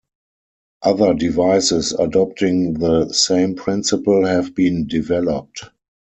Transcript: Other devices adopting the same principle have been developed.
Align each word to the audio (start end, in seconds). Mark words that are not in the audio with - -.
Other 0.81 1.13
devices 1.13 1.91
adopting 1.91 2.73
the 2.73 3.13
same 3.13 3.53
principle 3.53 4.25
have 4.25 4.55
been 4.55 4.87
developed. 4.87 5.63